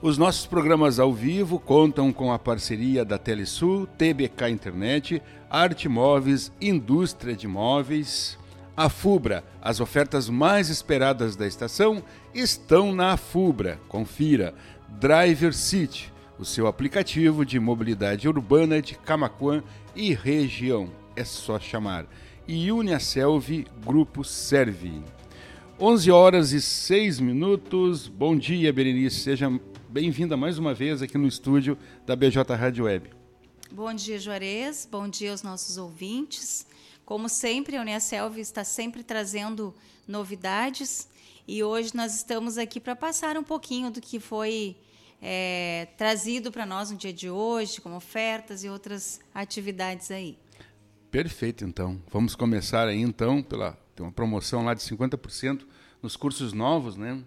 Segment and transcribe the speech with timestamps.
[0.00, 6.52] Os nossos programas ao vivo contam com a parceria da Telesul, TBK Internet, Arte Móveis,
[6.60, 8.38] Indústria de Móveis,
[8.76, 9.42] a Fubra.
[9.60, 12.00] As ofertas mais esperadas da estação
[12.32, 13.80] estão na Fubra.
[13.88, 14.54] Confira.
[15.00, 19.64] Driver City, o seu aplicativo de mobilidade urbana de Camacuã
[19.96, 20.92] e região.
[21.16, 22.06] É só chamar.
[22.46, 25.02] E Uniaselv Grupo Serve.
[25.80, 28.06] 11 horas e 6 minutos.
[28.06, 29.20] Bom dia, Berenice.
[29.20, 29.50] Seja
[30.00, 31.76] bem-vinda mais uma vez aqui no estúdio
[32.06, 33.10] da BJ Rádio Web.
[33.68, 34.86] Bom dia, Juarez.
[34.88, 36.64] Bom dia aos nossos ouvintes.
[37.04, 39.74] Como sempre, a Uniaselv está sempre trazendo
[40.06, 41.08] novidades
[41.48, 44.76] e hoje nós estamos aqui para passar um pouquinho do que foi
[45.20, 50.38] é, trazido para nós no dia de hoje, como ofertas e outras atividades aí.
[51.10, 52.00] Perfeito, então.
[52.08, 55.62] Vamos começar aí, então, pela tem uma promoção lá de 50%
[56.00, 57.20] nos cursos novos, né?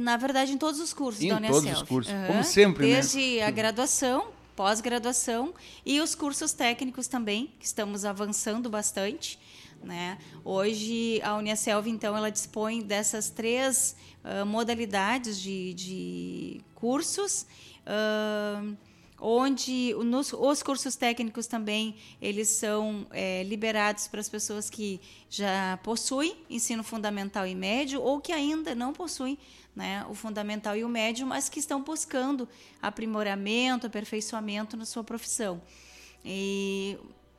[0.00, 1.60] Na verdade, em todos os cursos em da Unicef.
[1.60, 2.26] todos os cursos, uhum.
[2.26, 3.42] como sempre, Desde né?
[3.42, 5.54] a graduação, pós-graduação
[5.84, 9.38] e os cursos técnicos também, que estamos avançando bastante.
[9.82, 10.18] Né?
[10.44, 17.46] Hoje, a Unicelv, então, ela dispõe dessas três uh, modalidades de, de cursos.
[17.86, 18.76] Uh,
[19.18, 25.00] onde nos, os cursos técnicos também eles são é, liberados para as pessoas que
[25.30, 29.38] já possuem ensino fundamental e médio ou que ainda não possuem
[29.74, 32.48] né, o fundamental e o médio, mas que estão buscando
[32.80, 35.60] aprimoramento, aperfeiçoamento na sua profissão.
[36.24, 36.98] E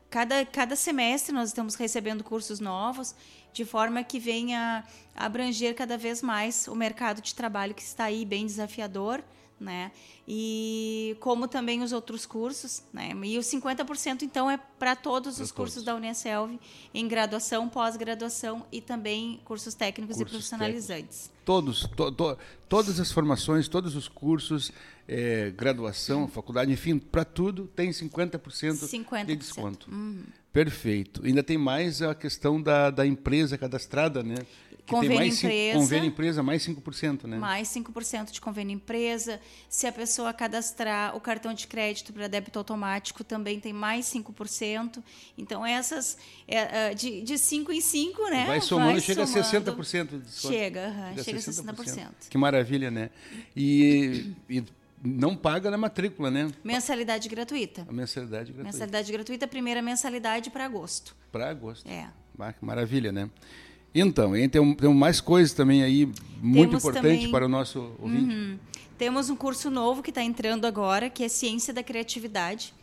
[0.10, 3.16] cada, cada semestre nós estamos recebendo cursos novos,
[3.52, 4.84] de forma que venha
[5.16, 9.24] abranger cada vez mais o mercado de trabalho que está aí bem desafiador
[9.60, 9.92] né?
[10.28, 13.12] E como também os outros cursos, né?
[13.24, 16.60] E os 50% então é para todos os cursos da Unicelv
[16.94, 21.18] em graduação, pós-graduação e também cursos técnicos cursos e profissionalizantes.
[21.18, 21.38] Técnicos.
[21.46, 24.72] Todos, to, to, todas as formações, todos os cursos,
[25.08, 29.26] é, graduação, faculdade, enfim, para tudo tem 50%, 50%.
[29.26, 29.90] de desconto.
[29.90, 30.24] Uhum.
[30.52, 31.22] Perfeito.
[31.24, 34.38] Ainda tem mais a questão da, da empresa cadastrada, né?
[34.88, 35.80] Que convênio mais empresa.
[35.80, 37.38] convênio empresa, mais 5%, né?
[37.38, 39.38] Mais 5% de convênio empresa.
[39.68, 45.04] Se a pessoa cadastrar o cartão de crédito para débito automático, também tem mais 5%.
[45.38, 48.46] Então, essas, é, é de, de 5 em 5, né?
[48.46, 49.70] Vai somando, Vai chega somando.
[49.70, 50.54] a 60% de desconto.
[50.54, 51.76] Chega, uhum, chega a 60%.
[51.76, 52.08] 60%.
[52.30, 53.10] Que maravilha, né?
[53.54, 54.64] E, e
[55.04, 56.50] não paga na matrícula, né?
[56.64, 57.86] Mensalidade gratuita.
[57.90, 58.64] A mensalidade gratuita.
[58.64, 61.14] Mensalidade gratuita, primeira mensalidade para agosto.
[61.30, 61.86] Para agosto.
[61.90, 62.10] É.
[62.62, 63.30] Maravilha, né?
[64.00, 66.06] Então, tem, tem mais coisas também aí
[66.42, 68.36] muito Temos importante também, para o nosso ouvinte.
[68.36, 68.60] Uhum.
[68.98, 72.74] Temos um curso novo que está entrando agora, que é Ciência da Criatividade.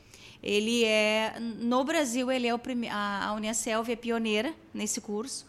[0.42, 5.46] Ele é no Brasil, ele é o prime, a, Uniaselv é pioneira nesse curso.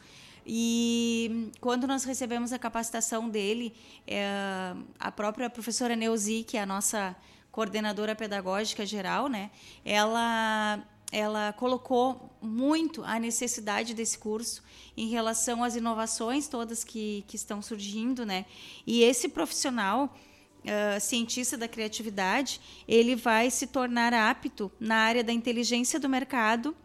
[0.47, 3.73] E quando nós recebemos a capacitação dele,
[4.07, 7.15] é, a própria professora Neuzi, que é a nossa
[7.51, 9.49] coordenadora pedagógica geral, né,
[9.83, 10.79] ela
[11.15, 14.61] ela colocou muito a necessidade desse curso
[14.97, 18.45] em relação às inovações todas que, que estão surgindo, né?
[18.85, 25.31] E esse profissional uh, cientista da criatividade, ele vai se tornar apto na área da
[25.31, 26.75] inteligência do mercado,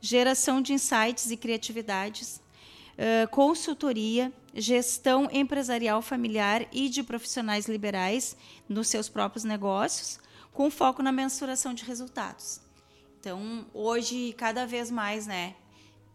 [0.00, 8.36] geração de insights e criatividades, uh, consultoria, gestão empresarial familiar e de profissionais liberais
[8.68, 10.20] nos seus próprios negócios,
[10.52, 12.60] com foco na mensuração de resultados.
[13.22, 15.54] Então, hoje, cada vez mais, né?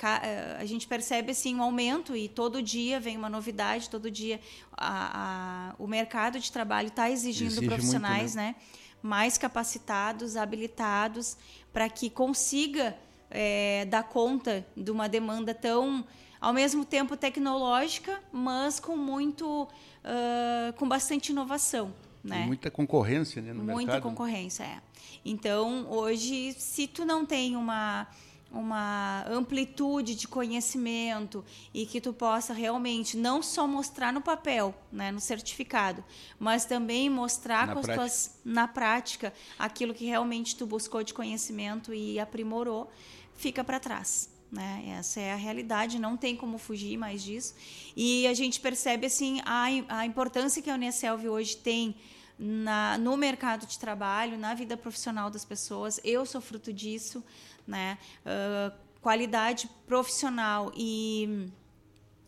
[0.04, 4.42] Eh, a gente percebe assim um aumento e todo dia vem uma novidade, todo dia
[4.74, 8.56] a, a, o mercado de trabalho está exigindo Exige profissionais muito, né?
[8.60, 8.78] né?
[9.02, 11.38] mais capacitados, habilitados,
[11.72, 12.94] para que consiga
[13.32, 16.06] é, dar conta de uma demanda tão,
[16.42, 21.94] ao mesmo tempo tecnológica, mas com muito, uh, com bastante inovação.
[22.30, 22.46] Né?
[22.46, 23.94] muita concorrência né, no muita mercado.
[23.94, 24.82] Muita concorrência, é.
[25.24, 28.08] Então, hoje, se tu não tem uma
[28.52, 31.44] uma amplitude de conhecimento
[31.74, 36.04] e que tu possa realmente não só mostrar no papel, né, no certificado,
[36.40, 38.02] mas também mostrar na com prática.
[38.02, 42.90] Tuas, na prática aquilo que realmente tu buscou de conhecimento e aprimorou,
[43.36, 44.30] fica para trás.
[44.50, 44.96] Né?
[44.98, 47.54] Essa é a realidade, não tem como fugir mais disso.
[47.96, 51.96] E a gente percebe assim a, a importância que a Unicelv hoje tem
[52.38, 56.00] na, no mercado de trabalho, na vida profissional das pessoas.
[56.04, 57.24] Eu sou fruto disso,
[57.66, 57.98] né?
[58.26, 61.50] Uh, qualidade profissional e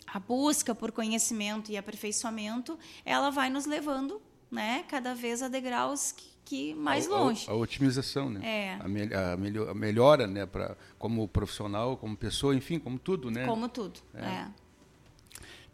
[0.08, 6.12] a busca por conhecimento e aperfeiçoamento, ela vai nos levando, né, cada vez a degraus
[6.12, 7.46] que, que mais a, longe.
[7.48, 8.42] A, a, otimização, né?
[8.44, 8.74] É.
[8.84, 13.30] A, me, a, melhor, a melhora, né, para como profissional, como pessoa, enfim, como tudo,
[13.30, 13.46] né?
[13.46, 14.26] Como tudo, é.
[14.26, 14.48] é.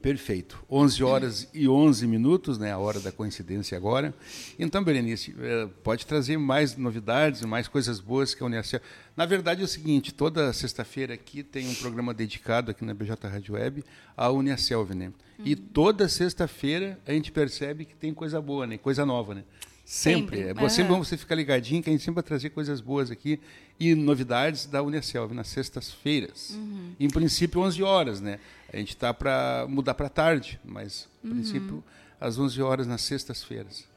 [0.06, 0.64] Perfeito.
[0.70, 4.14] 11 horas e 11 minutos, né, a hora da coincidência agora.
[4.60, 8.80] Então, Berenice, eh, pode trazer mais novidades, mais coisas boas que a Unicel.
[9.18, 13.28] Na verdade é o seguinte, toda sexta-feira aqui tem um programa dedicado aqui na BJ
[13.28, 13.84] Rádio Web
[14.16, 15.08] à Unicelv, né?
[15.40, 15.44] Uhum.
[15.44, 18.78] E toda sexta-feira a gente percebe que tem coisa boa, né?
[18.78, 19.44] Coisa nova, né?
[19.86, 20.38] Sempre.
[20.38, 20.60] sempre.
[20.60, 20.70] É uhum.
[20.70, 23.40] sempre bom você ficar ligadinho, que a gente sempre vai trazer coisas boas aqui
[23.80, 26.52] e novidades da Unicelv nas sextas-feiras.
[26.52, 26.94] Uhum.
[27.00, 28.40] Em princípio, 11 horas, né?
[28.76, 31.34] A gente está para mudar para tarde, mas, em uhum.
[31.36, 31.84] princípio,
[32.20, 33.88] às 11 horas nas sextas-feiras.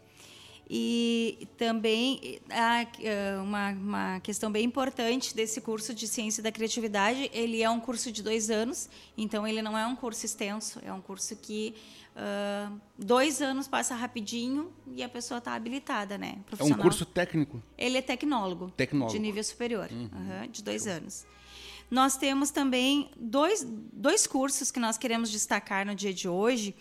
[0.70, 7.28] E também há eh, uma, uma, questão bem importante desse curso de Ciência da Criatividade,
[7.32, 10.92] ele é um curso de dois anos, então ele não é um curso extenso, é
[10.92, 11.74] um curso que
[12.18, 16.38] Uh, dois anos passa rapidinho e a pessoa está habilitada, né?
[16.58, 17.62] É um curso técnico?
[17.78, 18.72] Ele é tecnólogo.
[18.76, 19.12] Tecnólogo.
[19.12, 20.10] De nível superior, uhum.
[20.12, 21.24] Uhum, de dois anos.
[21.90, 26.76] Nós temos também dois, dois cursos que nós queremos destacar no dia de hoje,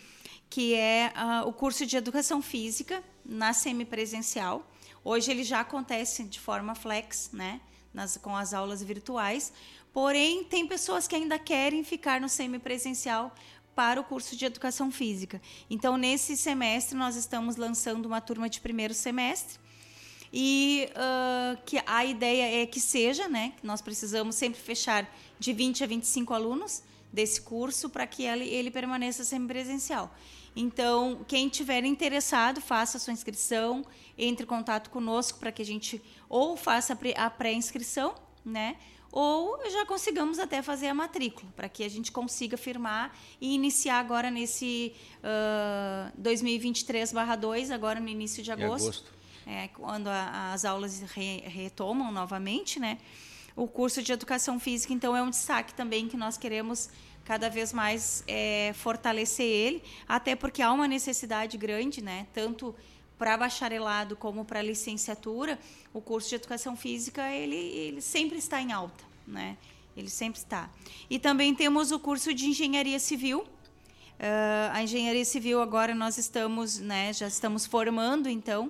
[0.49, 4.69] que é uh, o curso de Educação Física na semipresencial.
[5.03, 7.61] Hoje ele já acontece de forma flex, né?
[7.93, 9.53] Nas, com as aulas virtuais.
[9.93, 13.33] Porém, tem pessoas que ainda querem ficar no semipresencial
[13.73, 15.41] para o curso de educação física.
[15.69, 19.59] Então, nesse semestre, nós estamos lançando uma turma de primeiro semestre.
[20.31, 23.53] E uh, que a ideia é que seja, né?
[23.63, 25.09] Nós precisamos sempre fechar
[25.39, 30.13] de 20 a 25 alunos desse curso para que ele, ele permaneça semipresencial.
[30.55, 33.85] Então, quem tiver interessado, faça a sua inscrição,
[34.17, 38.75] entre em contato conosco para que a gente ou faça a pré-inscrição, né?
[39.11, 43.99] ou já consigamos até fazer a matrícula, para que a gente consiga firmar e iniciar
[43.99, 44.93] agora nesse
[45.23, 49.16] uh, 2023/2, agora no início de agosto.
[49.49, 52.97] É, quando a, as aulas re, retomam novamente, né?
[53.55, 56.89] O curso de educação física, então, é um destaque também que nós queremos
[57.23, 62.27] cada vez mais é, fortalecer ele, até porque há uma necessidade grande, né?
[62.33, 62.75] Tanto
[63.17, 65.57] para bacharelado como para licenciatura,
[65.93, 69.57] o curso de educação física ele, ele sempre está em alta, né?
[69.95, 70.69] Ele sempre está.
[71.09, 73.39] E também temos o curso de engenharia civil.
[73.39, 77.13] Uh, a engenharia civil agora nós estamos, né?
[77.13, 78.69] Já estamos formando então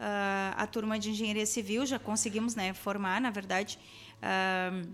[0.00, 1.84] uh, a turma de engenharia civil.
[1.84, 2.72] Já conseguimos, né?
[2.72, 3.78] Formar, na verdade.
[4.22, 4.88] Uh,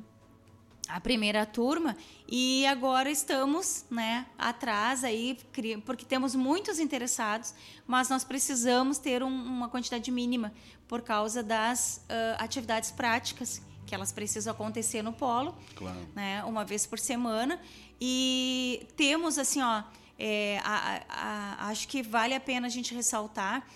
[0.88, 1.96] a primeira turma
[2.28, 5.36] e agora estamos né, atrás aí
[5.84, 7.52] porque temos muitos interessados
[7.88, 10.52] mas nós precisamos ter um, uma quantidade mínima
[10.86, 15.98] por causa das uh, atividades práticas que elas precisam acontecer no polo claro.
[16.14, 17.60] né, uma vez por semana
[18.00, 19.82] e temos assim ó
[20.16, 23.66] é, a, a, acho que vale a pena a gente ressaltar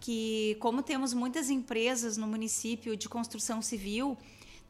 [0.00, 4.16] que como temos muitas empresas no município de construção civil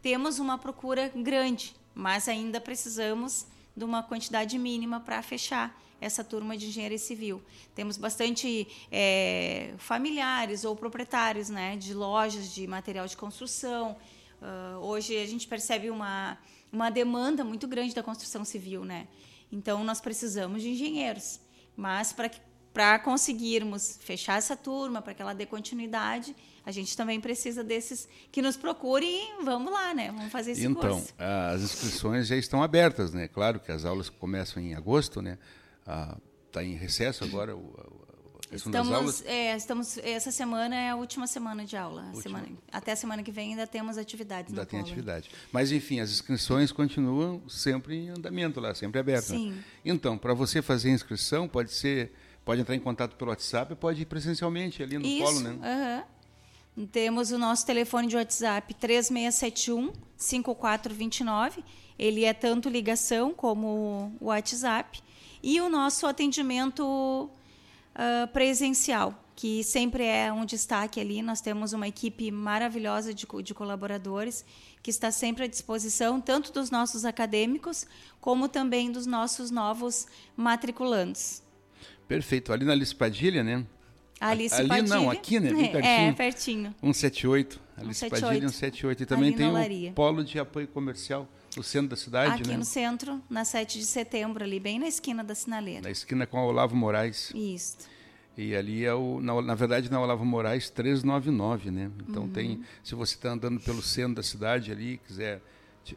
[0.02, 3.44] temos uma procura grande mas ainda precisamos
[3.76, 7.42] de uma quantidade mínima para fechar essa turma de engenharia civil.
[7.74, 13.96] Temos bastante é, familiares ou proprietários né, de lojas de material de construção.
[14.40, 16.38] Uh, hoje a gente percebe uma,
[16.72, 18.84] uma demanda muito grande da construção civil.
[18.84, 19.08] Né?
[19.50, 21.40] Então, nós precisamos de engenheiros.
[21.76, 22.30] Mas para
[22.98, 26.34] conseguirmos fechar essa turma, para que ela dê continuidade,
[26.64, 30.12] a gente também precisa desses que nos procurem vamos lá, né?
[30.12, 31.12] Vamos fazer esse então, curso.
[31.14, 33.26] Então, as inscrições já estão abertas, né?
[33.26, 35.38] Claro que as aulas começam em agosto, né?
[36.46, 37.74] Está ah, em recesso agora o,
[38.52, 39.22] estamos?
[39.24, 42.10] É, estamos, essa semana é a última semana de aula.
[42.14, 44.90] Semana, até a semana que vem ainda temos atividades Ainda tem polo.
[44.90, 45.30] atividade.
[45.52, 49.26] Mas, enfim, as inscrições continuam sempre em andamento lá, sempre abertas.
[49.26, 49.58] Sim.
[49.84, 52.12] Então, para você fazer a inscrição, pode ser...
[52.48, 56.06] Pode entrar em contato pelo WhatsApp, pode ir presencialmente ali no Isso, polo, né?
[56.74, 56.86] Uhum.
[56.86, 61.62] Temos o nosso telefone de WhatsApp 3671 5429.
[61.98, 65.02] Ele é tanto ligação como o WhatsApp.
[65.42, 71.20] E o nosso atendimento uh, presencial, que sempre é um destaque ali.
[71.20, 74.42] Nós temos uma equipe maravilhosa de, de colaboradores
[74.82, 77.86] que está sempre à disposição, tanto dos nossos acadêmicos,
[78.22, 81.46] como também dos nossos novos matriculandos.
[82.08, 82.52] Perfeito.
[82.52, 83.64] Ali na Alice Padilha, né?
[84.18, 84.88] Alice Ali Padilha.
[84.88, 85.52] não, aqui, né?
[85.52, 86.08] Bem é, pertinho.
[86.08, 86.74] É, pertinho.
[86.80, 87.60] 178.
[87.76, 88.26] Alice 178.
[88.26, 89.02] Padilha 178.
[89.02, 92.56] E também tem o polo de apoio comercial no centro da cidade, aqui né?
[92.56, 95.82] no centro, na 7 de setembro, ali, bem na esquina da sinaleira.
[95.82, 97.32] Na esquina com o Olavo Moraes.
[97.34, 97.78] Isso.
[98.36, 101.90] E ali é o, na, na verdade, na Olavo Moraes 399, né?
[102.08, 102.28] Então uhum.
[102.28, 105.40] tem, se você está andando pelo centro da cidade ali, quiser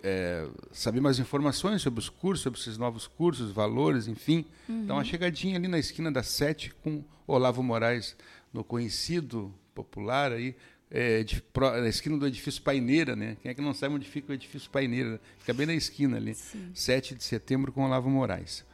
[0.04, 4.86] é, saber mais informações sobre os cursos, sobre esses novos cursos, valores, enfim, uhum.
[4.86, 8.16] dá uma chegadinha ali na esquina da 7 com Olavo Moraes,
[8.54, 10.56] no conhecido popular aí,
[10.90, 13.38] é, de, pro, na esquina do edifício Paineira, né?
[13.42, 15.22] Quem é que não sabe onde fica o edifício Paineira?
[15.40, 16.70] Fica bem na esquina ali, Sim.
[16.74, 18.66] 7 de setembro com Olavo Moraes.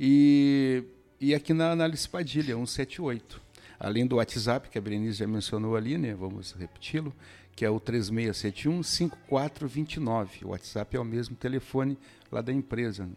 [0.00, 0.82] E
[1.18, 3.40] e aqui na Análise Padilha, 178.
[3.80, 6.14] Além do WhatsApp, que a Berenice já mencionou ali, né?
[6.14, 7.12] Vamos repeti-lo,
[7.56, 10.44] que é o 3671-5429.
[10.44, 11.98] O WhatsApp é o mesmo telefone
[12.30, 13.08] lá da empresa.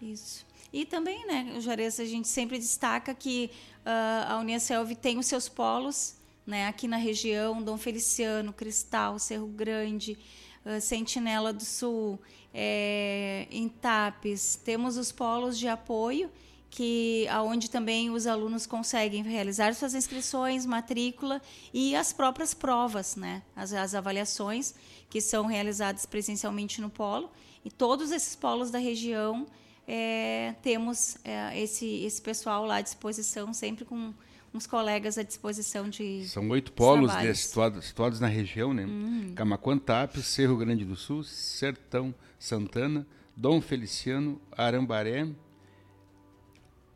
[0.00, 0.46] Isso.
[0.70, 3.50] E também, né, Juarez, a gente sempre destaca que
[3.86, 6.14] uh, a Uniaselv tem os seus polos,
[6.46, 10.18] né, aqui na região, Dom Feliciano, Cristal, Cerro Grande,
[10.66, 12.20] uh, Sentinela do Sul,
[12.52, 14.60] é, em Tapes.
[14.62, 16.30] Temos os polos de apoio,
[16.70, 21.40] que aonde também os alunos conseguem realizar suas inscrições, matrícula
[21.72, 24.74] e as próprias provas, né, as, as avaliações
[25.08, 27.30] que são realizadas presencialmente no polo.
[27.64, 29.46] E todos esses polos da região
[29.86, 34.12] é, temos é, esse, esse pessoal lá à disposição, sempre com
[34.52, 36.26] uns colegas à disposição de.
[36.28, 38.84] São oito polos né, situados, situados na região, né?
[38.84, 39.32] Uhum.
[39.34, 43.06] Camaquantap, Cerro Grande do Sul, Sertão, Santana,
[43.36, 45.28] Dom Feliciano, Arambaré,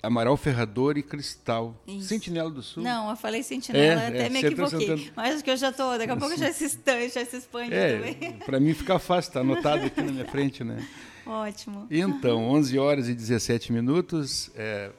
[0.03, 1.81] Amaral Ferrador e Cristal.
[1.87, 2.09] Isso.
[2.09, 2.83] Sentinela do Sul.
[2.83, 5.13] Não, eu falei Sentinela, é, até é, me equivoquei.
[5.15, 7.97] Mas acho que eu já estou, daqui a pouco já se, já se expande é,
[7.97, 8.33] também.
[8.45, 10.85] Para mim fica fácil, está anotado aqui na minha frente, né?
[11.25, 11.87] Ótimo.
[11.89, 14.91] Então, 11 horas e 17 minutos, é,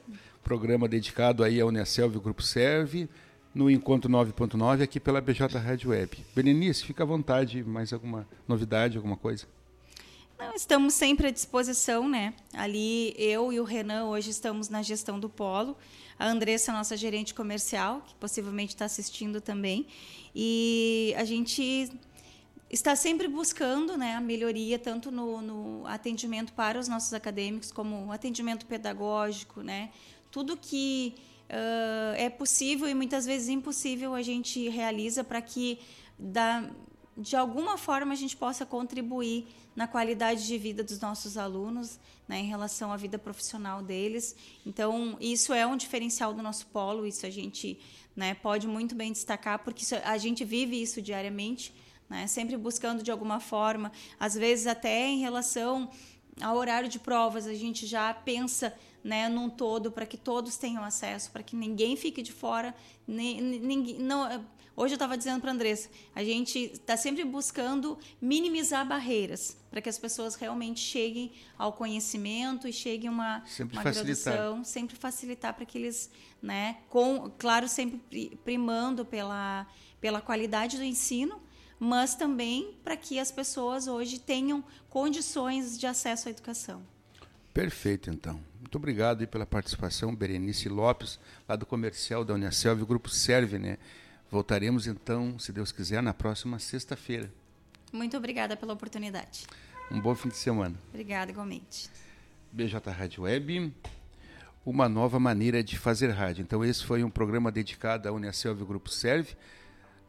[0.42, 3.06] programa dedicado aí ao Uneselv Grupo Serve,
[3.54, 6.24] no Encontro 9.9, aqui pela BJ Rádio Web.
[6.34, 9.46] Berenice, fica à vontade, mais alguma novidade, alguma coisa?
[10.44, 12.34] Não, estamos sempre à disposição, né?
[12.52, 15.76] Ali, eu e o Renan, hoje estamos na gestão do polo.
[16.18, 19.86] A Andressa, nossa gerente comercial, que possivelmente está assistindo também.
[20.34, 21.90] E a gente
[22.70, 28.12] está sempre buscando né, a melhoria, tanto no, no, atendimento para os nossos acadêmicos, como
[28.12, 29.90] atendimento pedagógico, né?
[30.30, 31.14] tudo que
[31.48, 35.78] uh, é possível e muitas vezes impossível a gente realiza para que,
[36.18, 36.68] da,
[37.16, 42.38] de alguma forma, a gente possa contribuir na qualidade de vida dos nossos alunos, né,
[42.40, 44.34] em relação à vida profissional deles.
[44.64, 47.78] Então, isso é um diferencial do nosso polo, isso a gente
[48.14, 51.72] né, pode muito bem destacar, porque isso, a gente vive isso diariamente
[52.08, 52.26] né?
[52.26, 55.90] sempre buscando de alguma forma, às vezes até em relação
[56.40, 60.82] ao horário de provas, a gente já pensa né, num todo para que todos tenham
[60.82, 62.74] acesso, para que ninguém fique de fora.
[63.06, 64.44] Ninguém, não,
[64.76, 69.80] hoje eu estava dizendo para a Andressa, a gente está sempre buscando minimizar barreiras para
[69.80, 74.34] que as pessoas realmente cheguem ao conhecimento e cheguem a uma, sempre uma facilitar.
[74.34, 79.66] graduação, sempre facilitar para que eles, né, com, claro, sempre primando pela,
[80.00, 81.40] pela qualidade do ensino,
[81.78, 86.82] mas também para que as pessoas hoje tenham condições de acesso à educação.
[87.52, 88.40] Perfeito, então.
[88.58, 93.58] Muito obrigado aí pela participação, Berenice Lopes, lá do comercial da Unicelv, o grupo Serve,
[93.58, 93.78] né?
[94.34, 97.32] Voltaremos então, se Deus quiser, na próxima sexta-feira.
[97.92, 99.46] Muito obrigada pela oportunidade.
[99.88, 100.74] Um bom fim de semana.
[100.88, 101.88] Obrigada, igualmente.
[102.50, 103.72] BJ Rádio Web,
[104.66, 106.42] uma nova maneira de fazer rádio.
[106.42, 109.36] Então, esse foi um programa dedicado à Unicelv Grupo Serve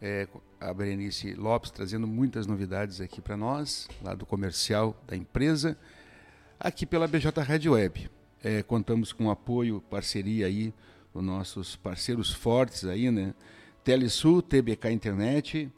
[0.02, 0.28] é,
[0.60, 5.78] a Berenice Lopes trazendo muitas novidades aqui para nós, lá do comercial da empresa,
[6.60, 8.10] aqui pela BJ Rádio Web.
[8.44, 10.74] É, contamos com apoio, parceria aí
[11.14, 13.36] dos nossos parceiros fortes aí, né?
[13.86, 15.72] Telesul, TBK Internet,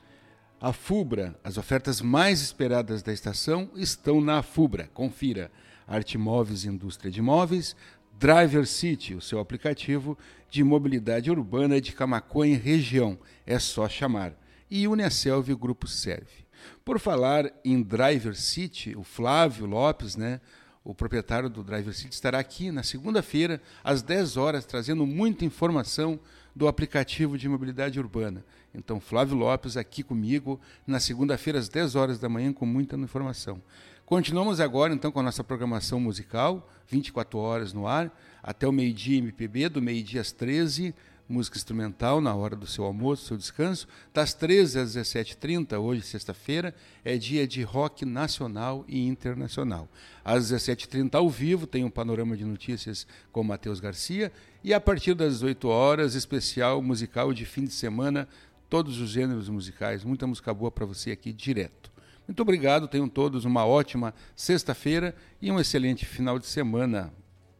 [0.61, 4.89] a Fubra, as ofertas mais esperadas da estação estão na Fubra.
[4.93, 5.51] Confira.
[5.85, 7.75] Arte Móveis Indústria de Móveis,
[8.17, 10.17] Driver City, o seu aplicativo
[10.49, 13.19] de mobilidade urbana de Camaconha região.
[13.45, 14.33] É só chamar.
[14.71, 16.47] E Uniaselv Grupo Serve.
[16.85, 20.39] Por falar em Driver City, o Flávio Lopes, né,
[20.87, 26.17] o proprietário do Driver City, estará aqui na segunda-feira, às 10 horas, trazendo muita informação
[26.55, 28.41] do aplicativo de mobilidade urbana.
[28.73, 33.61] Então, Flávio Lopes aqui comigo na segunda-feira, às 10 horas da manhã, com muita informação.
[34.05, 38.09] Continuamos agora então com a nossa programação musical, 24 horas no ar,
[38.41, 40.95] até o meio-dia MPB, do meio-dia às 13
[41.27, 43.87] música instrumental na hora do seu almoço, do seu descanso.
[44.13, 49.89] Das 13 às 17h30, hoje, sexta-feira, é dia de rock nacional e internacional.
[50.23, 54.31] Às 17h30, ao vivo, tem um panorama de notícias com Matheus Garcia.
[54.63, 58.27] E a partir das 18 horas, especial musical de fim de semana,
[58.69, 60.03] todos os gêneros musicais.
[60.03, 61.91] Muita música boa para você aqui direto.
[62.27, 67.13] Muito obrigado, tenham todos uma ótima sexta-feira e um excelente final de semana.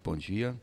[0.04, 0.56] Bom dia.